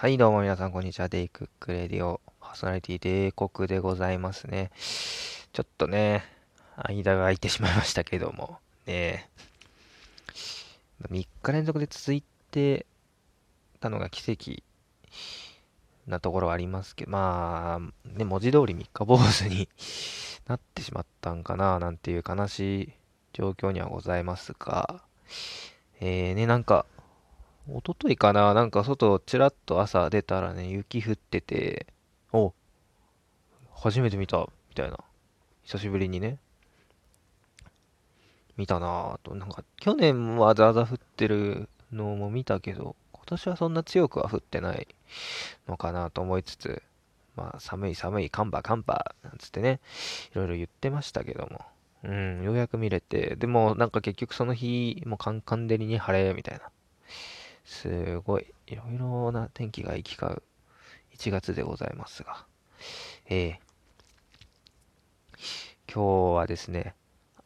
[0.00, 1.10] はい、どうも皆さん、こんにちは。
[1.10, 4.70] デイクックレディオ、パーソナリティデーコでございますね。
[5.52, 6.24] ちょっとね、
[6.74, 9.28] 間が空いてしまいましたけども、ね、
[11.10, 12.86] 3日連続で続いて
[13.80, 14.62] たのが奇跡
[16.06, 19.68] なところはありますけど、まあ、ね、文字通り3日坊主に
[20.48, 22.92] なってしまったんかな、なんていう悲しい
[23.34, 25.02] 状況にはございますが、
[26.00, 26.86] えー、ね、なんか、
[27.72, 31.86] 一昨日かななんか外ちらっと朝出たらね、雪降ってて、
[32.32, 32.52] お
[33.72, 34.38] 初めて見た
[34.68, 34.98] みたいな。
[35.62, 36.38] 久しぶりにね。
[38.56, 39.34] 見たなぁと。
[39.36, 44.88] なんか去年はザーザー降ってるのも見たけど、今年はそんな強くは降ってない
[45.68, 46.82] のかなと思いつつ、
[47.36, 49.80] まあ寒い寒い、カンバカンバなんつってね、
[50.32, 51.60] いろいろ言ってましたけども。
[52.02, 56.64] うん、ようやく見れて、でもなんか結局その日、もカンカン照りに晴れみたいな。
[57.64, 60.42] すごい、いろいろな天気が行き交う
[61.16, 62.46] 1月でございますが、
[63.26, 63.56] えー、
[65.92, 66.94] 今日はですね、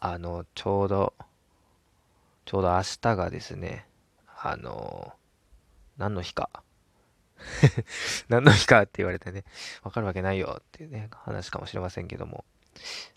[0.01, 1.15] あの、ちょうど、
[2.45, 3.87] ちょうど明日がですね、
[4.27, 5.13] あの、
[5.97, 6.51] 何の日か。
[8.29, 9.45] 何の日かって言われてね、
[9.83, 12.45] わかるわけないよっていうね、話かもしれませんけども、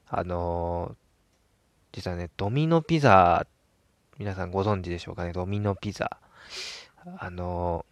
[0.07, 0.95] あの
[1.91, 3.47] 実はね、ドミノピザ、
[4.17, 6.19] 皆さんご存知でしょうかね、ドミノピザ。
[7.19, 7.85] あの、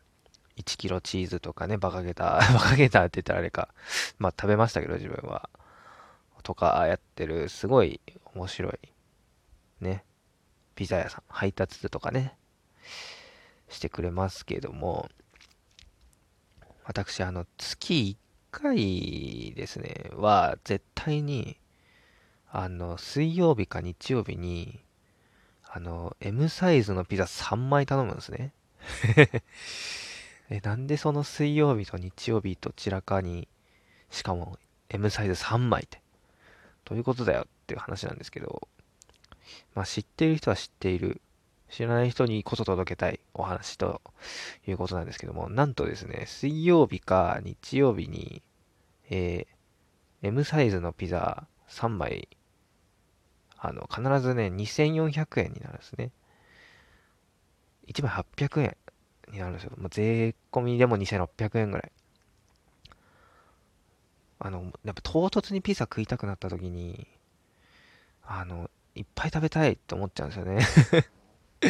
[0.57, 3.69] 1キロチーズとかね、バカゲタ、バカゲタって言ったらあれか、
[4.17, 5.49] まあ食べましたけど自分は。
[6.43, 7.99] とかやってる、すごい
[8.35, 8.73] 面白い、
[9.81, 10.05] ね、
[10.75, 12.37] ピザ屋さん、配達とかね、
[13.67, 15.09] してくれますけども、
[16.83, 18.17] 私、あの、月1
[18.51, 21.57] 回ですね、は、絶対に、
[22.51, 24.79] あの、水曜日か日曜日に、
[25.67, 28.53] あの、M サイズのピザ3枚頼むんですね。
[30.49, 33.47] え、なんでその水曜日と日曜日どちらかに、
[34.09, 34.57] しかも
[34.89, 36.01] M サイズ3枚って、
[36.85, 38.67] どういうことだよっていう話なんですけど、
[39.73, 41.21] まあ知っている人は知っている、
[41.69, 44.01] 知らない人にこそ届けたいお話と
[44.67, 48.43] いうことなんですけども、なんとですね、水曜日か日曜日に、
[49.09, 52.29] えー、M サイズのピザ3枚、
[53.57, 56.11] あの、必ずね、2400円になるんですね。
[57.87, 58.77] 1枚800円
[59.31, 59.71] になるんですよ。
[59.77, 61.91] もう税込みでも2600円ぐらい。
[64.39, 67.07] あの、やっぱ唐突にピザ食いたくなった時に、
[68.23, 70.65] あの、いっぱい食べたいって思っちゃうんですよね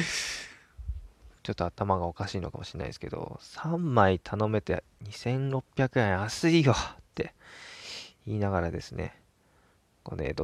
[1.41, 6.75] ちょっと頭がおかしいのかもしれないですけど、3枚頼めて2600円安いよっ
[7.13, 7.33] て
[8.25, 9.21] 言いながらですね、
[10.03, 10.35] これ、ね、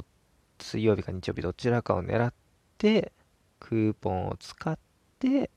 [0.59, 2.33] 水曜日か日曜日どちらかを狙っ
[2.77, 3.11] て、
[3.59, 4.77] クーポンを使っ
[5.19, 5.49] て、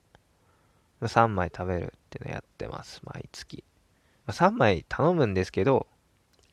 [1.08, 3.64] 3枚食べるってのやってます、毎月。
[4.28, 5.86] 3枚頼むんですけど、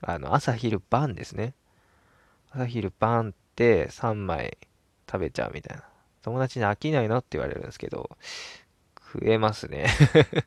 [0.02, 1.54] あの、朝昼晩ですね。
[2.52, 4.58] 朝昼晩って3枚
[5.10, 5.84] 食べちゃうみたいな。
[6.22, 8.18] 友達に飽きないのって言われるんですけど、
[8.96, 9.88] 食えますね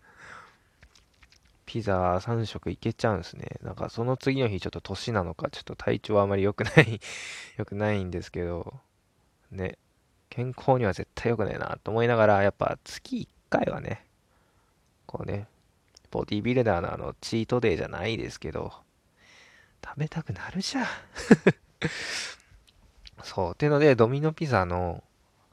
[1.66, 3.58] ピザ3食いけちゃうんですね。
[3.62, 7.00] なんかその次の日ちょっと年なのか、ちょっと体調はあまり良くない
[7.56, 8.80] 良くないんですけど、
[9.50, 9.78] ね、
[10.30, 14.04] 健康には絶対良くないなと思いながら、やっぱ月回はね、
[15.06, 15.46] こうね、
[16.10, 18.72] ボディビルダーのあの、チートデイじゃないですけど、
[19.84, 20.86] 食べたくなるじゃん
[23.22, 23.52] そう。
[23.52, 25.04] ってので、ドミノピザの、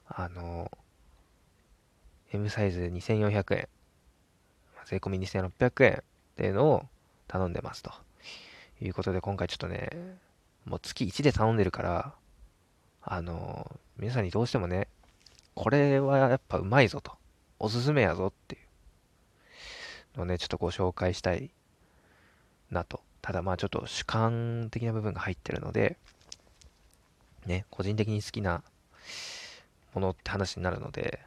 [0.08, 0.70] あの、
[2.32, 3.68] M サイズ2400円、
[4.86, 6.02] 税込み2600円っ
[6.36, 6.88] ていうのを
[7.28, 7.92] 頼んでますと。
[8.80, 9.90] いうことで、今回ちょっとね、
[10.64, 12.14] もう月1で頼んでるから、
[13.02, 14.88] あの、皆さんにどうしてもね、
[15.54, 17.21] これはやっぱうまいぞと。
[17.62, 18.58] おすすめやぞってい
[20.16, 21.50] うのをね、ちょっとご紹介したい
[22.72, 23.00] なと。
[23.22, 25.96] ただまあちょっと主観的な部分が入ってるので、
[27.46, 28.64] ね、個人的に好きな
[29.94, 31.20] ものって話になるので、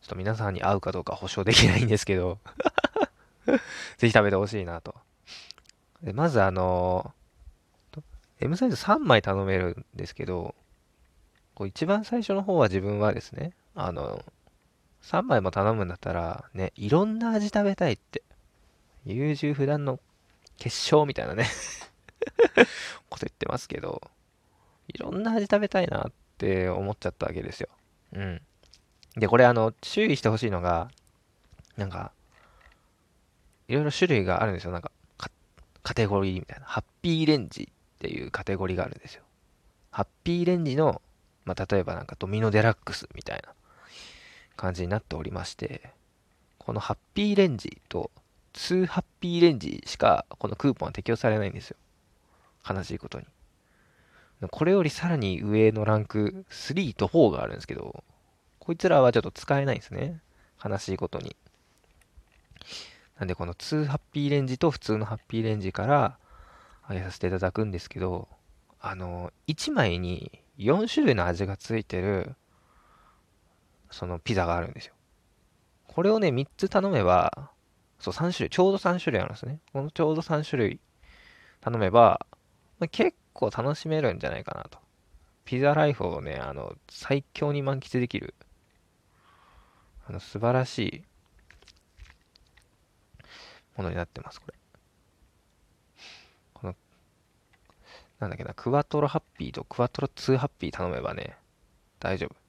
[0.00, 2.38] ちょっと皆さんに合うかどうか保証できないんですけど
[3.98, 4.94] ぜひ食べてほしいなと。
[6.02, 7.12] でまずあの、
[8.40, 10.54] M サイズ3枚頼めるんですけど、
[11.54, 14.24] こう一番最初の方は自分はですね、あの、
[15.06, 18.22] 3枚も頼むんだったら、ね、いろんな味食べたいって。
[19.04, 20.00] 優柔不断の
[20.58, 21.46] 結晶みたいなね
[23.08, 24.02] こと言ってますけど、
[24.88, 27.68] いろんな味食べたいなって思っちゃったわけですよ。
[28.14, 28.42] うん。
[29.14, 30.90] で、これあの、注意してほしいのが、
[31.76, 32.10] なんか、
[33.68, 34.72] いろいろ種類があるんですよ。
[34.72, 34.90] なんか、
[35.84, 36.66] カテゴリーみたいな。
[36.66, 39.22] ハッピーレンジっていうカテゴリーがあるんですよ。
[39.92, 41.00] ハッピーレンジの、
[41.44, 43.54] まあ、例えばなんかドミノデラックスみたいな
[44.56, 45.90] 感じになっておりまして、
[46.58, 48.10] このハッピーレンジと
[48.54, 51.76] 2ハッピーレンジしかこのクーポンは適用されないんですよ。
[52.68, 53.26] 悲しいことに。
[54.50, 58.02] これよりさらに上のランク3と4があるんですけど、
[58.58, 60.20] こいつらはちょっと使えないんですね。
[60.62, 61.36] 悲しいことに。
[63.18, 66.18] なんでこの2ハッピーレンジと普通のハッピーレンジから
[66.88, 68.28] 上げさせていただくんですけど、
[68.80, 72.34] あの、1枚に4種類の味がついてる、
[73.96, 74.94] そのピザがあるんですよ。
[75.86, 77.50] これをね、3つ頼めば、
[77.98, 79.58] そう、3種類、ちょうど3種類あるんですね。
[79.72, 80.80] このちょうど3種類
[81.62, 82.26] 頼めば、
[82.78, 84.78] まあ、結構楽しめるんじゃないかなと。
[85.46, 88.34] ピザライフをね、あの、最強に満喫できる、
[90.06, 91.04] あの、素晴らしい
[93.78, 94.54] ものになってます、これ。
[96.52, 96.74] この、
[98.18, 101.38] なんだっけな、クワトロハッピーとクワトロ2ハッピー頼めばね、
[101.98, 102.45] 大丈夫。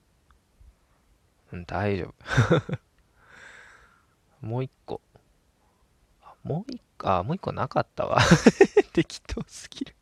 [1.66, 2.78] 大丈夫。
[4.46, 5.02] もう一個。
[6.44, 8.20] もう一個、あ、もう一個なかったわ。
[8.94, 9.96] 適当すぎる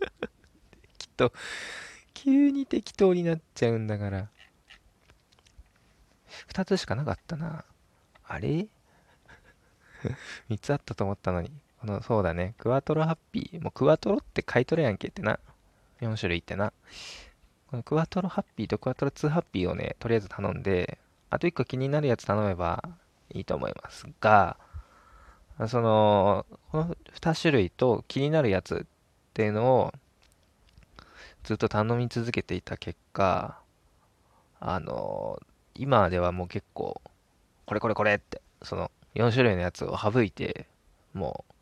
[0.98, 1.32] 適当。
[2.14, 4.28] 急に適当になっちゃうんだから。
[6.46, 7.64] 二つしかなかったな。
[8.24, 8.68] あれ？
[10.48, 11.50] 三つあったと思ったのに。
[11.80, 12.54] この、そうだね。
[12.58, 13.62] クワトロハッピー。
[13.62, 15.38] もうクワトロって買い取れやんけってな。
[16.00, 16.72] 4種類ってな。
[17.70, 20.98] このクワトロハッピーとクワトロ2ハッピーをね、とりあえず頼んで、
[21.28, 22.82] あと1個気になるやつ頼めば
[23.34, 24.56] いいと思いますが、
[25.66, 28.86] その、この2種類と気になるやつっ
[29.34, 29.92] ていうのを
[31.44, 33.58] ずっと頼み続けていた結果、
[34.60, 35.38] あの、
[35.74, 37.02] 今ではもう結構、
[37.66, 40.66] これこれこれって、その4種類のやつを省いて、
[41.12, 41.54] もう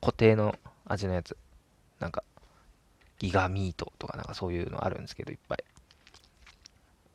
[0.00, 0.54] 固定の
[0.86, 1.36] 味のやつ、
[2.00, 2.24] なんか、
[3.18, 5.64] ギガミートとかなんかそういうのあるんですけど、いっぱい。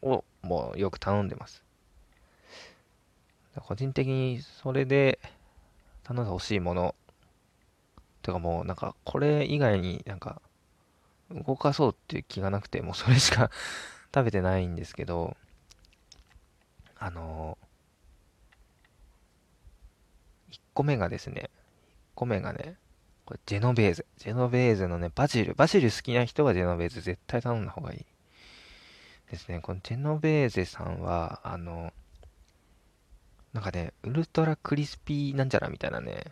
[0.01, 1.63] を、もうよく頼んでます。
[3.59, 5.19] 個人的にそれで
[6.03, 6.95] 頼んでほしいもの、
[8.21, 10.41] てかもうなんかこれ以外になんか
[11.29, 13.51] 動かそうっていう気がなくて、もうそれしか
[14.13, 15.35] 食べてないんですけど、
[16.97, 21.49] あのー、1個目がですね、1
[22.15, 22.77] 個目がね、
[23.31, 24.05] これジェノベーゼ。
[24.17, 25.53] ジェノベーゼのね、バジル。
[25.53, 28.05] バジル好きな人はジェノベーゼ絶対頼んだ方がいい。
[29.31, 29.61] ですね。
[29.61, 31.93] このジェノベーゼさんは、あの、
[33.53, 36.25] なんかね、ウルトラクリスピーなんちゃらみたいなね、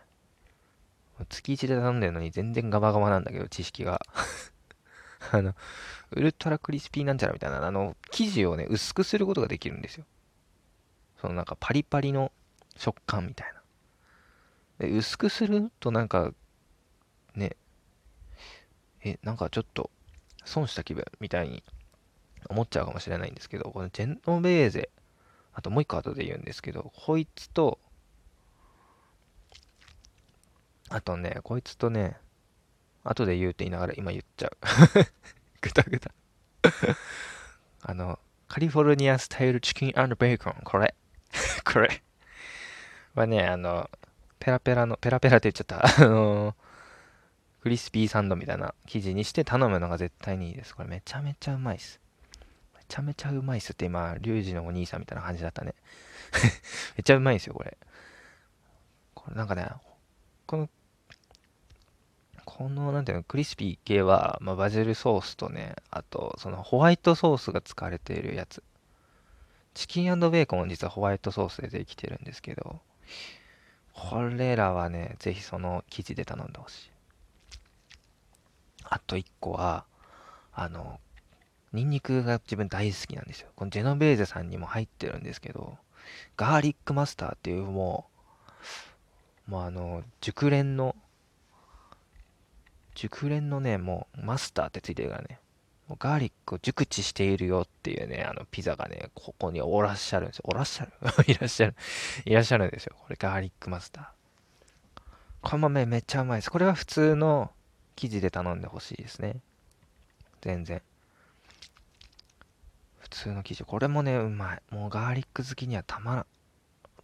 [1.30, 4.02] 月1で頼んでるのに全然ガバガバなんだけど、知識が。
[5.32, 5.56] あの、
[6.12, 10.06] ウルトラクリスピーなんちゃらみたいな、あの、生地をね、薄くすることができるんですよ。
[11.22, 12.34] そのなんかパリパリの
[12.76, 13.54] 食感みたい
[14.80, 14.86] な。
[14.86, 16.34] で、薄くするとなんか、
[19.10, 19.90] え、なんかちょっと
[20.46, 21.64] 損した気分みたいに
[22.50, 24.90] 思っちゃうかもしれないんですけど、このジェノベーゼ
[25.54, 27.80] あともう一個後で言うんですけど、こいつと、
[30.90, 32.18] あとね、こいつとね、
[33.04, 34.52] 後で言うって言いながら今言っちゃう。
[35.62, 36.12] ぐたぐた
[37.82, 40.96] あの、カリフォルニアスタイルチキンベーコン、これ。
[41.66, 42.02] これ。
[43.16, 43.90] はね、あの、
[44.40, 45.84] ペラペラの、ペラペラって言っちゃった。
[46.06, 46.56] あの、
[47.62, 50.76] クリスピーサンドみたいな生地にして頼むのが絶対にいいです。
[50.76, 52.00] これめちゃめちゃうまいっす。
[52.78, 55.76] めちゃめちゃうまいっすって今、リュウジのお兄さんみたいな感じだったね。
[56.96, 57.78] めっちゃうまいんですよ、これ。
[59.14, 59.68] これなんかね、
[60.46, 60.70] この、
[62.46, 68.64] この、なんていうの、クリスピー系は、まあ、バジルソースとね、あと、そのホワイトソースが使われているやつ。
[69.74, 72.82] チキンベーコンは実はホワイトソースでできてるんですけど、
[73.94, 76.92] これらはね、ぜひその生地で頼んでほしい。
[78.90, 79.86] あと1個は、
[80.54, 81.00] あの、
[81.74, 83.50] ニンニクが自分大好きなんですよ。
[83.56, 85.78] このジェノベーゼさんにも入ってるんですけど、
[86.36, 88.08] ガーリックマスターっていうも
[89.48, 90.96] う、もうあの、熟練の、
[92.96, 95.40] 熟練のね、もうマスターってついてるからね、
[95.88, 100.46] もうガーリックを熟知しているよっていうね、あのピザがね、ここにおらっしゃるんですよ。
[100.48, 100.92] おらっしゃる？
[101.28, 101.76] いらっしゃる。
[102.26, 102.96] いらっしゃるんですよ。
[103.00, 105.02] これガーリックマスター。
[105.42, 106.52] この豆めっちゃうまいです。
[106.52, 107.52] これは普通の
[108.00, 109.42] 生地で頼んでほしいですね。
[110.42, 110.82] 全然。
[113.00, 113.64] 普通の生地。
[113.66, 114.62] これもね、うまい。
[114.70, 116.26] もうガーリック好きにはたまらん。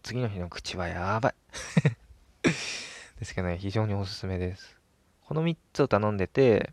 [0.04, 1.36] 次の日の口はやばい。
[3.20, 4.80] ですけどね、非常におすすめです。
[5.26, 6.72] この3つを頼んでて、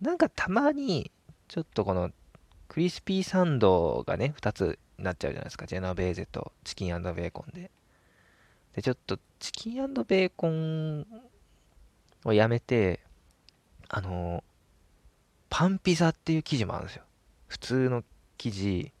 [0.00, 1.10] なんかたまに、
[1.48, 2.12] ちょっとこの
[2.68, 5.66] クリスピーサンドがね、2つになっちゃうじゃないですか。
[5.66, 7.70] ジェノベーゼとチキンベーコンで。
[8.76, 11.06] で、ちょっとチキンベーコン
[12.24, 13.00] をやめて、
[13.88, 14.44] あの
[15.50, 17.02] パンピザっていう生地もあるんですよ。
[17.48, 18.04] 普通の
[18.36, 18.92] 生地、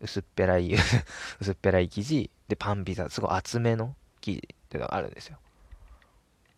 [0.00, 0.72] 薄っぺらい
[1.40, 5.38] 薄っぺらい生地、で、パンピザ、すごい厚めの生地っていうのがあるんですよ。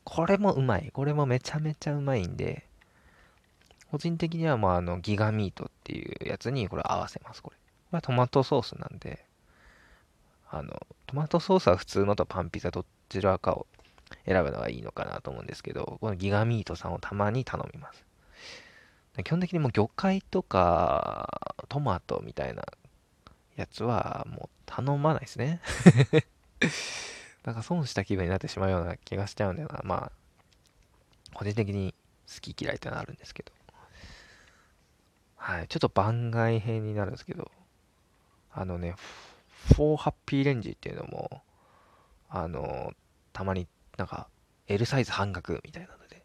[0.04, 0.90] これもうまい。
[0.92, 2.66] これもめちゃめちゃうまいんで、
[3.90, 7.56] 個人的にはもうあのギガミートっていうやつにこれ合わせます、これ。
[7.56, 7.62] こ
[7.92, 9.24] れはトマトソースなんで、
[10.50, 13.66] あの、トマトソースは普通のとパンピザどちらかを
[14.26, 18.04] 選ぶのがいいのかなと思うんですけど、このギガミートさんをたまに頼みます。
[19.24, 22.64] 基本的にもう魚介とかトマトみたいな
[23.56, 25.60] やつはもう頼まないですね。
[27.44, 29.80] なんか損した気分になってしまうような気がしちゃうんだよな。
[29.84, 30.12] まあ、
[31.34, 31.94] 個人的に
[32.32, 33.52] 好き嫌いってのはあるんですけど。
[35.36, 35.68] はい。
[35.68, 37.50] ちょっと番外編になるんですけど、
[38.52, 38.94] あのね、
[39.70, 41.42] 4ハッピーレンジっていうのも、
[42.28, 42.92] あの、
[43.32, 44.28] たまになんか
[44.68, 46.22] L サイズ半額みたいなので、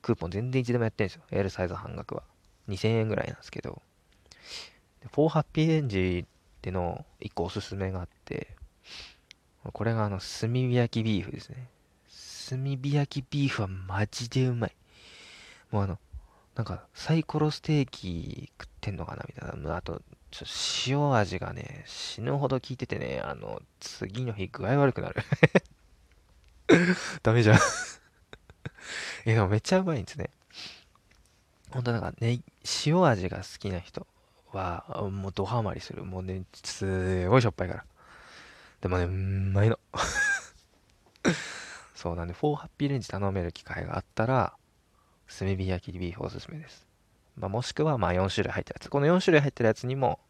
[0.00, 1.22] クーポン全然いつでもやってるんですよ。
[1.30, 2.22] L サイズ半額は。
[2.68, 3.82] 2000円ぐらいなんですけど、
[5.14, 8.56] 4ハッピーレンジっての1個おすすめがあって、
[9.64, 11.68] これがあの炭火焼きビーフですね。
[12.48, 14.76] 炭火焼きビーフはマジでうまい。
[15.70, 15.98] もうあの、
[16.54, 19.24] なんかサイコロステーキ食ってんのかな？
[19.26, 19.76] みたいな。
[19.76, 20.46] あと、ちょ
[20.86, 25.22] 塩味がね、死ぬほど効いててね、あの、次の日具合悪くなる
[27.22, 27.56] ダメじゃん
[29.26, 30.30] いや、でもめっちゃうまいんですね。
[31.70, 32.40] ほんとなんかね、
[32.84, 34.06] 塩味が好きな人
[34.52, 36.04] は、もうドハマりする。
[36.04, 37.84] もうね、すごいしょっぱいから。
[38.80, 39.78] でもね、うまいの。
[41.94, 44.54] そうなんで、4ハッピーレンジ頼める機会があったら、
[45.38, 46.86] 炭火焼きビーフおすすめです。
[47.36, 48.90] まあ、もしくは、まあ4種類入ったやつ。
[48.90, 50.20] この4種類入ってるやつにも、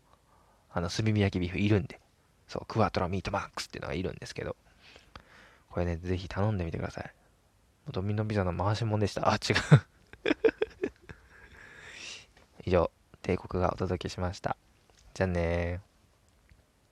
[0.71, 2.01] あの、炭火焼きビーフいるんで、
[2.47, 4.57] そう、クワトロミートマックスっていうのがいるんですけど、
[5.73, 7.11] これね、ぜひ頼んでみてください。
[7.91, 9.33] ドミノピザの回しもんでした。
[9.33, 9.57] あ、違う
[12.65, 12.91] 以上、
[13.23, 14.59] 帝国がお届けしました。
[15.15, 15.92] じゃあねー。